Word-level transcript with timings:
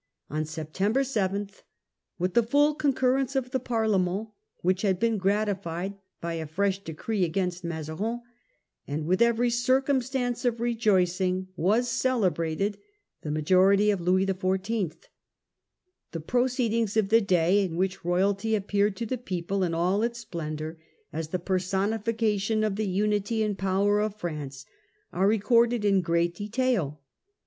On 0.31 0.45
September 0.45 1.03
7, 1.03 1.47
with 2.17 2.33
the 2.33 2.41
full 2.41 2.73
concurrence 2.73 3.35
of 3.35 3.51
the 3.51 3.59
Parlement, 3.59 4.29
which 4.61 4.81
had 4.81 4.99
been 4.99 5.19
gratified 5.19 5.93
by 6.19 6.33
a 6.33 6.47
fresh 6.47 6.79
decree 6.83 7.23
against 7.23 7.63
Mazarin, 7.63 8.19
and 8.87 9.05
with 9.05 9.21
every 9.21 9.51
circumstance 9.51 10.43
of 10.43 10.59
rejoicing, 10.59 11.49
was 11.55 11.87
celebrated 11.87 12.79
the 13.21 13.29
majority 13.29 13.91
of 13.91 14.01
Louis 14.01 14.25
XIV. 14.25 14.95
The 16.13 16.19
proceedings 16.19 16.97
of 16.97 17.09
the 17.09 17.21
day, 17.21 17.63
in 17.63 17.75
which 17.75 18.03
royalty 18.03 18.55
appeared 18.55 18.95
to 18.95 19.05
the 19.05 19.19
people 19.19 19.63
in 19.63 19.75
all 19.75 20.01
its 20.01 20.21
splendour, 20.21 20.79
as 21.13 21.27
the 21.27 21.37
personification 21.37 22.63
of 22.63 22.75
the 22.75 22.87
unity 22.87 23.43
and 23.43 23.55
power 23.55 23.99
of 23.99 24.15
France, 24.15 24.65
are 25.13 25.27
recorded 25.27 25.85
in 25.85 26.01
great 26.01 26.33
detail. 26.33 27.01